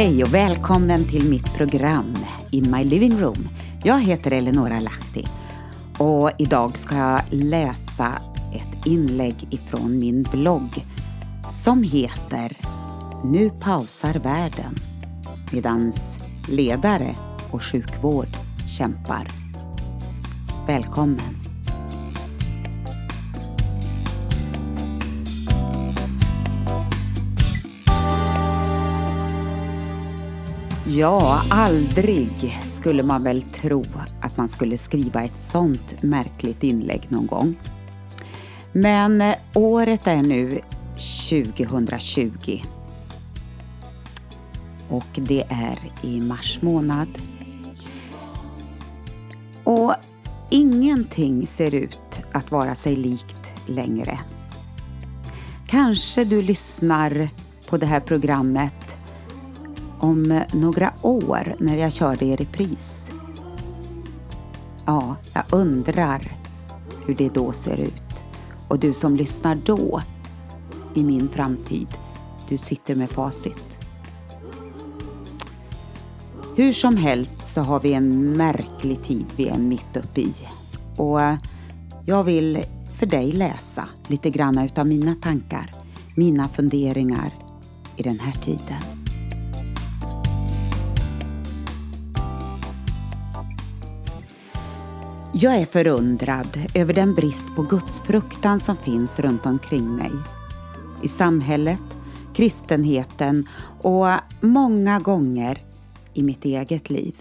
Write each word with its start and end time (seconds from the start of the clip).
Hej 0.00 0.24
och 0.24 0.34
välkommen 0.34 1.04
till 1.04 1.30
mitt 1.30 1.54
program 1.54 2.14
In 2.50 2.70
My 2.70 2.84
Living 2.84 3.20
Room. 3.20 3.48
Jag 3.84 4.00
heter 4.00 4.30
Eleonora 4.30 4.80
Lahti 4.80 5.26
och 5.98 6.30
idag 6.38 6.78
ska 6.78 6.96
jag 6.96 7.22
läsa 7.30 8.22
ett 8.54 8.86
inlägg 8.86 9.34
ifrån 9.50 9.98
min 9.98 10.22
blogg 10.22 10.84
som 11.50 11.82
heter 11.82 12.56
Nu 13.24 13.50
pausar 13.50 14.14
världen 14.14 14.74
medans 15.52 16.18
ledare 16.48 17.14
och 17.50 17.62
sjukvård 17.62 18.28
kämpar. 18.78 19.26
Välkommen! 20.66 21.39
Ja, 30.92 31.42
aldrig 31.50 32.60
skulle 32.64 33.02
man 33.02 33.22
väl 33.22 33.42
tro 33.42 33.84
att 34.20 34.36
man 34.36 34.48
skulle 34.48 34.78
skriva 34.78 35.22
ett 35.22 35.38
sånt 35.38 36.02
märkligt 36.02 36.62
inlägg 36.62 37.06
någon 37.08 37.26
gång. 37.26 37.54
Men 38.72 39.20
eh, 39.20 39.34
året 39.54 40.06
är 40.06 40.22
nu 40.22 40.60
2020 41.30 42.62
och 44.88 45.06
det 45.14 45.44
är 45.48 45.78
i 46.02 46.20
mars 46.20 46.58
månad. 46.62 47.08
Och 49.64 49.94
ingenting 50.50 51.46
ser 51.46 51.74
ut 51.74 52.20
att 52.32 52.50
vara 52.50 52.74
sig 52.74 52.96
likt 52.96 53.52
längre. 53.66 54.18
Kanske 55.68 56.24
du 56.24 56.42
lyssnar 56.42 57.28
på 57.68 57.76
det 57.76 57.86
här 57.86 58.00
programmet 58.00 58.99
om 60.00 60.32
eh, 60.32 60.42
några 60.52 60.92
år 61.02 61.54
när 61.58 61.76
jag 61.76 61.92
kör 61.92 62.16
det 62.16 62.24
i 62.24 62.36
repris. 62.36 63.10
Ja, 64.86 65.16
jag 65.34 65.44
undrar 65.50 66.36
hur 67.06 67.14
det 67.14 67.34
då 67.34 67.52
ser 67.52 67.76
ut. 67.76 68.24
Och 68.68 68.78
du 68.78 68.94
som 68.94 69.16
lyssnar 69.16 69.54
då, 69.54 70.02
i 70.94 71.02
min 71.02 71.28
framtid, 71.28 71.88
du 72.48 72.58
sitter 72.58 72.94
med 72.94 73.10
facit. 73.10 73.78
Hur 76.56 76.72
som 76.72 76.96
helst 76.96 77.46
så 77.46 77.60
har 77.60 77.80
vi 77.80 77.92
en 77.92 78.36
märklig 78.36 79.02
tid 79.02 79.26
vi 79.36 79.48
är 79.48 79.58
mitt 79.58 79.96
uppe 79.96 80.20
i. 80.20 80.34
Och 80.96 81.22
eh, 81.22 81.38
jag 82.06 82.24
vill 82.24 82.64
för 82.98 83.06
dig 83.06 83.32
läsa 83.32 83.88
lite 84.06 84.30
grann 84.30 84.58
utav 84.58 84.86
mina 84.86 85.14
tankar, 85.14 85.70
mina 86.16 86.48
funderingar 86.48 87.34
i 87.96 88.02
den 88.02 88.20
här 88.20 88.32
tiden. 88.32 88.99
Jag 95.32 95.56
är 95.56 95.66
förundrad 95.66 96.58
över 96.74 96.94
den 96.94 97.14
brist 97.14 97.46
på 97.56 97.62
gudsfruktan 97.62 98.60
som 98.60 98.76
finns 98.76 99.18
runt 99.18 99.46
omkring 99.46 99.96
mig. 99.96 100.10
I 101.02 101.08
samhället, 101.08 101.98
kristenheten 102.34 103.48
och 103.82 104.06
många 104.40 104.98
gånger 104.98 105.62
i 106.14 106.22
mitt 106.22 106.44
eget 106.44 106.90
liv. 106.90 107.14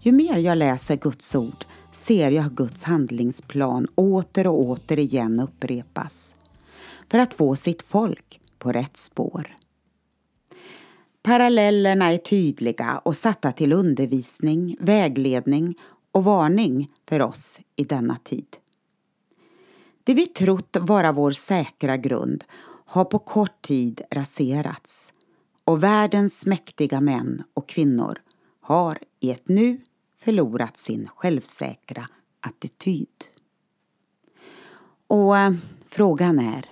Ju 0.00 0.12
mer 0.12 0.38
jag 0.38 0.58
läser 0.58 0.96
Guds 0.96 1.34
ord 1.34 1.64
ser 1.92 2.30
jag 2.30 2.52
Guds 2.52 2.84
handlingsplan 2.84 3.86
åter 3.94 4.46
och 4.46 4.60
åter 4.60 4.98
igen 4.98 5.40
upprepas 5.40 6.34
för 7.10 7.18
att 7.18 7.34
få 7.34 7.56
sitt 7.56 7.82
folk 7.82 8.40
på 8.58 8.72
rätt 8.72 8.96
spår. 8.96 9.56
Parallellerna 11.22 12.12
är 12.12 12.18
tydliga 12.18 12.98
och 13.04 13.16
satta 13.16 13.52
till 13.52 13.72
undervisning, 13.72 14.76
vägledning 14.80 15.74
och 16.12 16.24
varning 16.24 16.88
för 17.08 17.22
oss 17.22 17.60
i 17.76 17.84
denna 17.84 18.16
tid. 18.24 18.56
Det 20.04 20.14
vi 20.14 20.26
trott 20.26 20.76
vara 20.80 21.12
vår 21.12 21.32
säkra 21.32 21.96
grund 21.96 22.44
har 22.86 23.04
på 23.04 23.18
kort 23.18 23.62
tid 23.62 24.00
raserats 24.10 25.12
och 25.64 25.82
världens 25.82 26.46
mäktiga 26.46 27.00
män 27.00 27.42
och 27.54 27.68
kvinnor 27.68 28.18
har 28.60 28.98
i 29.20 29.30
ett 29.30 29.48
nu 29.48 29.80
förlorat 30.18 30.76
sin 30.76 31.08
självsäkra 31.08 32.06
attityd. 32.40 33.08
Och 35.06 35.38
äh, 35.38 35.52
frågan 35.88 36.38
är, 36.38 36.70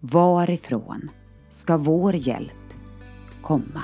varifrån 0.00 1.10
ska 1.50 1.76
vår 1.76 2.14
hjälp 2.14 2.74
komma? 3.42 3.82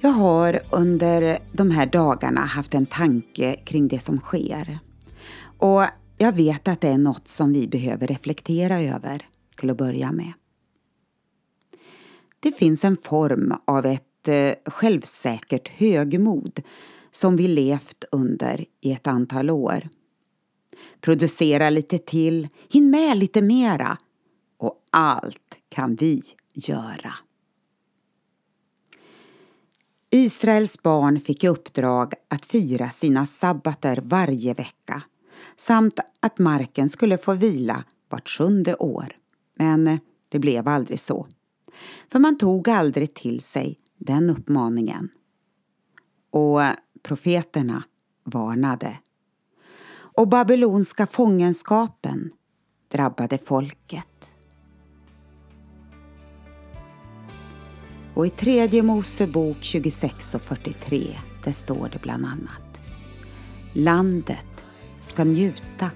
Jag 0.00 0.10
har 0.10 0.60
under 0.70 1.38
de 1.52 1.70
här 1.70 1.86
dagarna 1.86 2.40
haft 2.40 2.74
en 2.74 2.86
tanke 2.86 3.56
kring 3.56 3.88
det 3.88 4.00
som 4.00 4.18
sker. 4.18 4.78
Och 5.58 5.84
jag 6.18 6.32
vet 6.32 6.68
att 6.68 6.80
det 6.80 6.88
är 6.88 6.98
något 6.98 7.28
som 7.28 7.52
vi 7.52 7.68
behöver 7.68 8.06
reflektera 8.06 8.80
över 8.80 9.26
till 9.58 9.70
att 9.70 9.76
börja 9.76 10.12
med. 10.12 10.32
Det 12.40 12.52
finns 12.52 12.84
en 12.84 12.96
form 12.96 13.54
av 13.64 13.86
ett 13.86 14.28
eh, 14.28 14.52
självsäkert 14.66 15.68
högmod 15.68 16.60
som 17.10 17.36
vi 17.36 17.48
levt 17.48 18.04
under 18.12 18.64
i 18.80 18.92
ett 18.92 19.06
antal 19.06 19.50
år. 19.50 19.88
Producera 21.00 21.70
lite 21.70 21.98
till, 21.98 22.48
hinn 22.70 22.90
med 22.90 23.16
lite 23.16 23.42
mera 23.42 23.98
och 24.58 24.74
allt 24.90 25.54
kan 25.68 25.94
vi 25.94 26.22
göra. 26.54 27.14
Israels 30.10 30.82
barn 30.82 31.20
fick 31.20 31.44
i 31.44 31.48
uppdrag 31.48 32.14
att 32.28 32.46
fira 32.46 32.90
sina 32.90 33.26
sabbater 33.26 34.02
varje 34.04 34.54
vecka 34.54 35.02
samt 35.56 36.00
att 36.20 36.38
marken 36.38 36.88
skulle 36.88 37.18
få 37.18 37.34
vila 37.34 37.84
vart 38.08 38.28
sjunde 38.28 38.76
år. 38.76 39.16
Men 39.54 39.86
eh, 39.86 39.98
det 40.28 40.38
blev 40.38 40.68
aldrig 40.68 41.00
så. 41.00 41.26
För 42.12 42.18
man 42.18 42.38
tog 42.38 42.68
aldrig 42.68 43.14
till 43.14 43.40
sig 43.40 43.78
den 43.98 44.30
uppmaningen. 44.30 45.08
Och 46.30 46.62
eh, 46.62 46.74
profeterna 47.02 47.82
varnade. 48.24 48.98
Och 49.90 50.28
babylonska 50.28 51.06
fångenskapen 51.06 52.30
drabbade 52.88 53.38
folket. 53.38 54.30
Och 58.18 58.26
i 58.26 58.30
tredje 58.30 58.82
Mosebok 58.82 59.56
26 59.60 60.34
och 60.34 60.42
43 60.42 61.18
där 61.44 61.52
står 61.52 61.88
det 61.88 61.98
bland 62.02 62.26
annat. 62.26 62.80
Landet 63.72 64.66
ska 65.00 65.24
njuta 65.24 65.90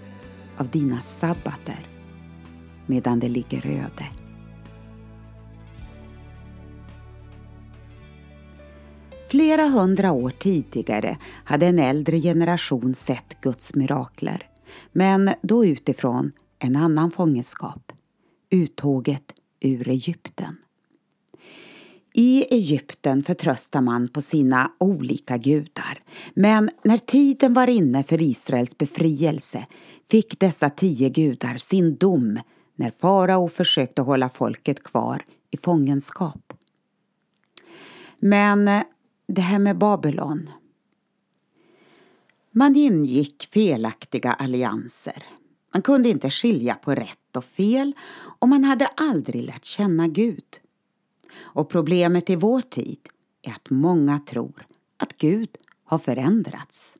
av 0.57 0.69
dina 0.69 1.01
sabbater 1.01 1.89
medan 2.87 3.21
det 3.21 3.29
ligger 3.29 3.67
öde. 3.67 4.07
Flera 9.29 9.67
hundra 9.67 10.13
år 10.13 10.31
tidigare 10.31 11.17
hade 11.45 11.67
en 11.67 11.79
äldre 11.79 12.21
generation 12.21 12.95
sett 12.95 13.41
Guds 13.41 13.75
mirakler, 13.75 14.49
men 14.93 15.31
då 15.43 15.65
utifrån 15.65 16.33
en 16.59 16.77
annan 16.77 17.11
fångenskap, 17.11 17.93
uttåget 18.51 19.33
ur 19.61 19.89
Egypten. 19.89 20.57
I 22.15 22.45
Egypten 22.55 23.23
förtröstar 23.23 23.81
man 23.81 24.09
på 24.09 24.21
sina 24.21 24.73
olika 24.81 25.37
gudar. 25.37 26.01
Men 26.35 26.71
när 26.85 26.99
tiden 26.99 27.55
var 27.55 27.67
inne 27.67 28.05
för 28.05 28.23
Israels 28.23 28.79
befrielse 28.79 29.67
fick 30.11 30.41
dessa 30.41 30.71
tio 30.71 31.09
gudar 31.09 31.59
sin 31.59 31.97
dom 31.97 32.41
när 32.77 32.91
farao 32.91 33.49
försökte 33.49 34.03
hålla 34.03 34.29
folket 34.29 34.83
kvar 34.83 35.25
i 35.51 35.57
fångenskap. 35.57 36.53
Men 38.19 38.69
eh, 38.69 38.83
det 39.29 39.43
här 39.43 39.59
med 39.59 39.79
Babylon. 39.79 40.51
Man 42.51 42.77
ingick 42.77 43.49
felaktiga 43.53 44.33
allianser. 44.33 45.25
Man 45.73 45.83
kunde 45.83 46.09
inte 46.09 46.31
skilja 46.31 46.75
på 46.75 46.95
rätt 46.95 47.37
och 47.37 47.45
fel 47.45 47.93
och 48.39 48.49
man 48.49 48.65
hade 48.65 48.87
aldrig 48.87 49.43
lärt 49.43 49.65
känna 49.65 50.09
Gud. 50.09 50.45
Och 51.41 51.69
problemet 51.69 52.31
i 52.31 52.37
vår 52.37 52.61
tid 52.61 52.99
är 53.43 53.51
att 53.51 53.71
många 53.71 54.19
tror 54.19 54.67
att 54.97 55.17
Gud 55.17 55.49
har 55.85 55.99
förändrats. 55.99 56.97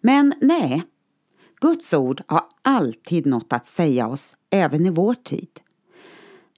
Men 0.00 0.34
nej, 0.40 0.82
Guds 1.60 1.94
ord 1.94 2.22
har 2.26 2.42
alltid 2.62 3.26
något 3.26 3.52
att 3.52 3.66
säga 3.66 4.08
oss 4.08 4.36
även 4.50 4.86
i 4.86 4.90
vår 4.90 5.14
tid. 5.14 5.60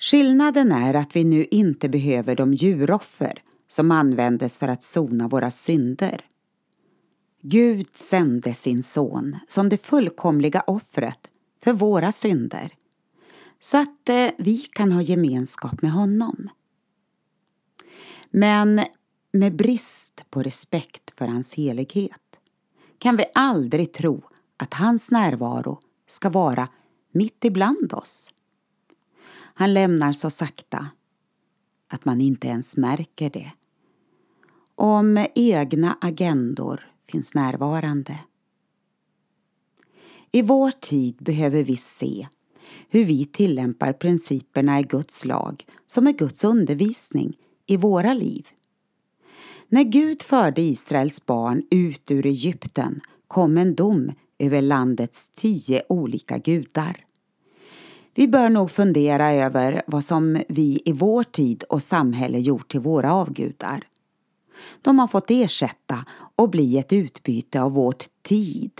Skillnaden 0.00 0.72
är 0.72 0.94
att 0.94 1.16
vi 1.16 1.25
nu 1.25 1.44
inte 1.50 1.88
behöver 1.88 2.37
de 2.37 2.54
djuroffer 2.54 3.42
som 3.69 3.90
användes 3.90 4.58
för 4.58 4.69
att 4.69 4.82
sona 4.82 5.28
våra 5.28 5.50
synder. 5.50 6.25
Gud 7.42 7.88
sände 7.94 8.54
sin 8.54 8.82
son 8.82 9.37
som 9.49 9.69
det 9.69 9.78
fullkomliga 9.78 10.60
offret 10.66 11.31
för 11.62 11.72
våra 11.72 12.12
synder 12.12 12.72
så 13.60 13.78
att 13.78 14.08
eh, 14.08 14.28
vi 14.38 14.58
kan 14.58 14.92
ha 14.92 15.02
gemenskap 15.02 15.82
med 15.82 15.92
honom. 15.92 16.49
Men 18.38 18.81
med 19.33 19.56
brist 19.56 20.25
på 20.31 20.43
respekt 20.43 21.11
för 21.19 21.27
hans 21.27 21.55
helighet 21.55 22.41
kan 22.99 23.17
vi 23.17 23.25
aldrig 23.35 23.93
tro 23.93 24.23
att 24.56 24.75
hans 24.75 25.11
närvaro 25.11 25.81
ska 26.06 26.31
vara 26.31 26.69
mitt 27.12 27.44
ibland 27.44 27.93
oss. 27.93 28.33
Han 29.55 29.75
lämnar 29.75 30.12
så 30.12 30.31
sakta 30.31 30.91
att 31.88 32.05
man 32.05 32.21
inte 32.21 32.47
ens 32.47 32.77
märker 32.77 33.31
det. 33.31 33.53
Om 34.75 35.27
egna 35.35 35.99
agendor 36.00 36.91
finns 37.11 37.35
närvarande. 37.35 38.21
I 40.31 40.43
vår 40.43 40.71
tid 40.71 41.17
behöver 41.17 41.62
vi 41.62 41.77
se 41.77 42.29
hur 42.88 43.05
vi 43.05 43.27
tillämpar 43.27 43.93
principerna 43.93 44.81
i 44.81 44.83
Guds 44.83 45.25
lag 45.25 45.67
som 45.87 46.06
är 46.06 46.12
Guds 46.12 46.44
undervisning 46.44 47.37
i 47.66 47.76
våra 47.76 48.14
liv. 48.14 48.46
När 49.68 49.84
Gud 49.84 50.22
förde 50.22 50.60
Israels 50.60 51.26
barn 51.26 51.62
ut 51.70 52.10
ur 52.10 52.26
Egypten 52.26 53.00
kom 53.28 53.58
en 53.58 53.74
dom 53.74 54.12
över 54.38 54.62
landets 54.62 55.28
tio 55.34 55.82
olika 55.88 56.38
gudar. 56.38 57.04
Vi 58.14 58.28
bör 58.28 58.48
nog 58.48 58.70
fundera 58.70 59.32
över 59.32 59.82
vad 59.86 60.04
som 60.04 60.42
vi 60.48 60.82
i 60.84 60.92
vår 60.92 61.24
tid 61.24 61.64
och 61.68 61.82
samhälle 61.82 62.38
gjort 62.38 62.70
till 62.70 62.80
våra 62.80 63.14
avgudar. 63.14 63.84
De 64.82 64.98
har 64.98 65.08
fått 65.08 65.30
ersätta 65.30 66.04
och 66.36 66.50
bli 66.50 66.78
ett 66.78 66.92
utbyte 66.92 67.62
av 67.62 67.72
vårt 67.72 68.04
tid, 68.22 68.70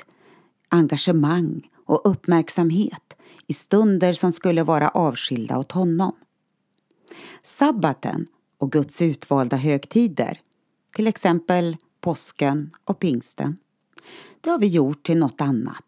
engagemang 0.69 1.69
och 1.85 2.01
uppmärksamhet 2.05 3.17
i 3.47 3.55
stunder 3.55 4.13
som 4.13 4.33
skulle 4.33 4.63
vara 4.63 4.89
avskilda 4.89 5.59
åt 5.59 5.73
honom. 5.73 6.13
Sabbaten 7.43 8.27
och 8.59 8.73
Guds 8.73 9.03
utvalda 9.03 9.57
högtider, 9.57 10.41
till 10.95 11.07
exempel 11.07 11.77
påsken 12.01 12.71
och 12.85 12.99
pingsten, 12.99 13.57
det 14.41 14.51
har 14.51 14.59
vi 14.59 14.67
gjort 14.67 15.03
till 15.03 15.19
något 15.19 15.41
annat 15.41 15.85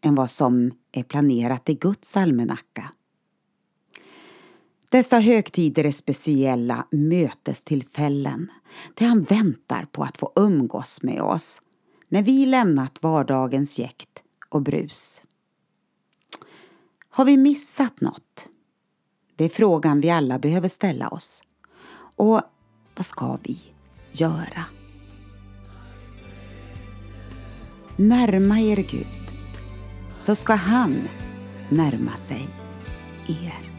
än 0.00 0.14
vad 0.14 0.30
som 0.30 0.72
är 0.92 1.02
planerat 1.02 1.68
i 1.68 1.74
Guds 1.74 2.16
almanacka. 2.16 2.92
Dessa 4.88 5.18
högtider 5.18 5.84
är 5.84 5.90
speciella 5.90 6.86
mötestillfällen 6.90 8.50
där 8.94 9.06
han 9.06 9.22
väntar 9.22 9.86
på 9.92 10.02
att 10.02 10.18
få 10.18 10.32
umgås 10.36 11.02
med 11.02 11.22
oss 11.22 11.62
när 12.08 12.22
vi 12.22 12.46
lämnat 12.46 13.02
vardagens 13.02 13.78
jäkt 13.78 14.22
och 14.48 14.62
brus. 14.62 15.22
Har 17.08 17.24
vi 17.24 17.36
missat 17.36 18.00
något? 18.00 18.48
Det 19.36 19.44
är 19.44 19.48
frågan 19.48 20.00
vi 20.00 20.10
alla 20.10 20.38
behöver 20.38 20.68
ställa 20.68 21.08
oss. 21.08 21.42
Och 22.16 22.40
vad 22.96 23.06
ska 23.06 23.38
vi 23.42 23.58
göra? 24.12 24.64
Närma 27.96 28.60
er 28.60 28.76
Gud, 28.76 29.06
så 30.20 30.34
ska 30.34 30.54
han 30.54 31.08
närma 31.70 32.16
sig 32.16 32.48
er. 33.28 33.72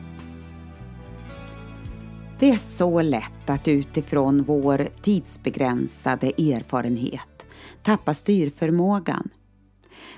Det 2.39 2.49
är 2.49 2.57
så 2.57 3.01
lätt 3.01 3.49
att 3.49 3.67
utifrån 3.67 4.43
vår 4.43 4.87
tidsbegränsade 5.01 6.27
erfarenhet 6.27 7.45
tappa 7.83 8.13
styrförmågan. 8.13 9.29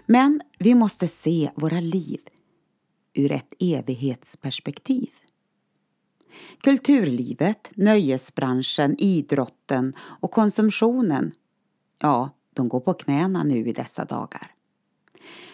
Men 0.05 0.41
vi 0.59 0.75
måste 0.75 1.07
se 1.07 1.49
våra 1.55 1.79
liv 1.79 2.19
ur 3.13 3.31
ett 3.31 3.53
evighetsperspektiv. 3.59 5.09
Kulturlivet, 6.61 7.71
nöjesbranschen, 7.75 8.95
idrotten 8.99 9.93
och 9.99 10.31
konsumtionen, 10.31 11.31
ja, 11.99 12.29
de 12.53 12.69
går 12.69 12.79
på 12.79 12.93
knäna 12.93 13.43
nu 13.43 13.67
i 13.67 13.73
dessa 13.73 14.05
dagar. 14.05 14.51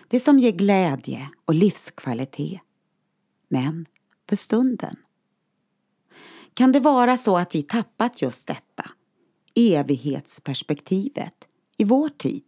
Det 0.07 0.19
som 0.19 0.39
ger 0.39 0.51
glädje 0.51 1.29
och 1.45 1.53
livskvalitet. 1.53 2.61
Men 3.47 3.85
för 4.29 4.35
stunden. 4.35 4.95
Kan 6.53 6.71
det 6.71 6.79
vara 6.79 7.17
så 7.17 7.37
att 7.37 7.55
vi 7.55 7.63
tappat 7.63 8.21
just 8.21 8.47
detta, 8.47 8.91
evighetsperspektivet, 9.55 11.47
i 11.77 11.83
vår 11.83 12.09
tid? 12.09 12.43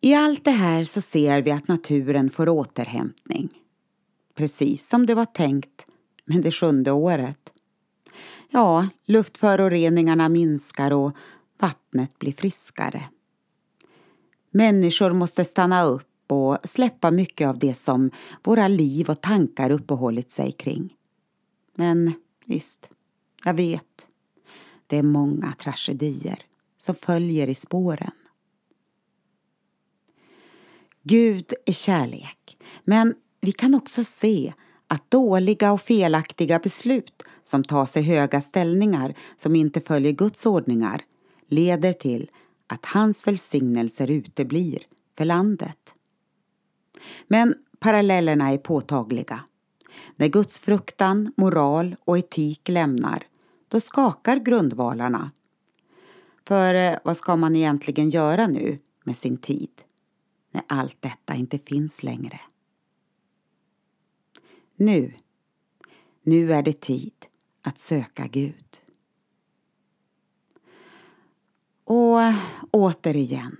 I 0.00 0.14
allt 0.14 0.44
det 0.44 0.50
här 0.50 0.84
så 0.84 1.00
ser 1.00 1.42
vi 1.42 1.50
att 1.50 1.68
naturen 1.68 2.30
får 2.30 2.48
återhämtning. 2.48 3.59
Precis 4.40 4.88
som 4.88 5.06
det 5.06 5.14
var 5.14 5.24
tänkt 5.24 5.86
med 6.24 6.42
det 6.42 6.50
sjunde 6.50 6.92
året. 6.92 7.52
Ja, 8.50 8.88
luftföroreningarna 9.04 10.28
minskar 10.28 10.90
och 10.90 11.16
vattnet 11.58 12.18
blir 12.18 12.32
friskare. 12.32 13.08
Människor 14.50 15.12
måste 15.12 15.44
stanna 15.44 15.84
upp 15.84 16.32
och 16.32 16.58
släppa 16.64 17.10
mycket 17.10 17.48
av 17.48 17.58
det 17.58 17.74
som 17.74 18.10
våra 18.42 18.68
liv 18.68 19.10
och 19.10 19.20
tankar 19.20 19.70
uppehållit 19.70 20.30
sig 20.30 20.52
kring. 20.52 20.94
Men 21.74 22.12
visst, 22.44 22.90
jag 23.44 23.54
vet. 23.54 24.08
Det 24.86 24.96
är 24.96 25.02
många 25.02 25.52
tragedier 25.58 26.42
som 26.78 26.94
följer 26.94 27.46
i 27.46 27.54
spåren. 27.54 28.12
Gud 31.02 31.52
är 31.66 31.72
kärlek, 31.72 32.58
men 32.84 33.14
vi 33.40 33.52
kan 33.52 33.74
också 33.74 34.04
se 34.04 34.52
att 34.86 35.10
dåliga 35.10 35.72
och 35.72 35.80
felaktiga 35.80 36.58
beslut 36.58 37.22
som 37.44 37.64
tas 37.64 37.96
i 37.96 38.02
höga 38.02 38.40
ställningar 38.40 39.14
som 39.36 39.56
inte 39.56 39.80
följer 39.80 40.12
Guds 40.12 40.46
ordningar 40.46 41.04
leder 41.48 41.92
till 41.92 42.30
att 42.66 42.86
hans 42.86 43.26
välsignelser 43.26 44.10
uteblir 44.10 44.82
för 45.18 45.24
landet. 45.24 45.94
Men 47.28 47.54
parallellerna 47.78 48.50
är 48.50 48.58
påtagliga. 48.58 49.44
När 50.16 50.28
Guds 50.28 50.58
fruktan, 50.58 51.32
moral 51.36 51.96
och 52.04 52.18
etik 52.18 52.68
lämnar, 52.68 53.26
då 53.68 53.80
skakar 53.80 54.36
grundvalarna. 54.36 55.30
För 56.48 56.74
eh, 56.74 56.98
vad 57.04 57.16
ska 57.16 57.36
man 57.36 57.56
egentligen 57.56 58.10
göra 58.10 58.46
nu 58.46 58.78
med 59.04 59.16
sin 59.16 59.36
tid 59.36 59.70
när 60.52 60.62
allt 60.66 60.96
detta 61.00 61.34
inte 61.34 61.58
finns 61.58 62.02
längre? 62.02 62.40
Nu, 64.80 65.12
nu 66.22 66.52
är 66.52 66.62
det 66.62 66.80
tid 66.80 67.26
att 67.62 67.78
söka 67.78 68.26
Gud. 68.26 68.80
Och 71.84 72.18
återigen, 72.70 73.56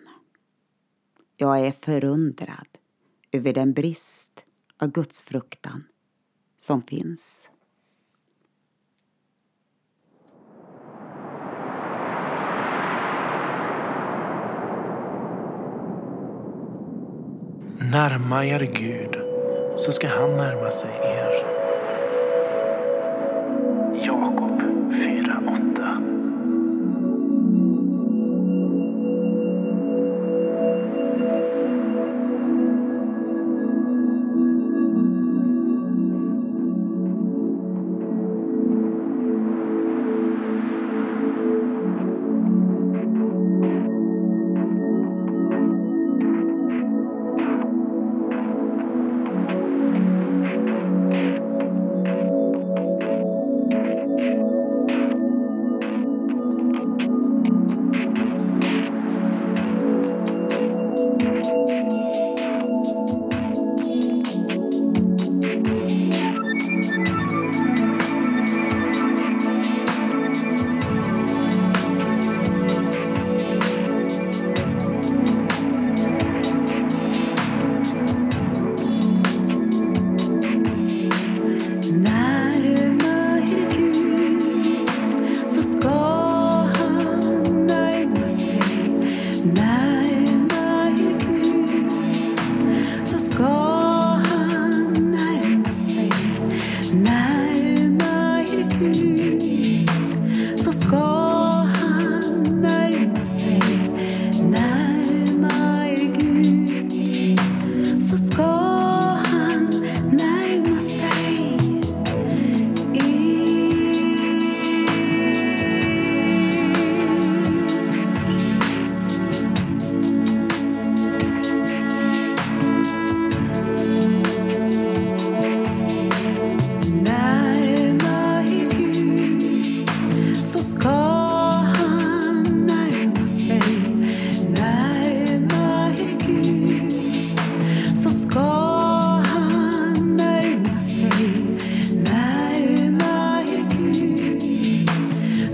jag 1.37 1.67
är 1.67 1.73
förundrad 1.73 2.69
över 3.33 3.53
den 3.53 3.73
brist 3.73 4.45
av 4.79 4.91
gudsfruktan 4.91 5.85
som 6.59 6.83
finns. 6.83 7.51
Närma 17.93 18.47
er 18.47 18.61
Gud, 18.61 19.30
så 19.81 19.93
ska 19.93 20.09
han 20.09 20.37
närma 20.37 20.71
sig 20.71 20.91
er. 21.05 21.60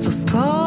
so 0.06 0.12
scarred. 0.12 0.65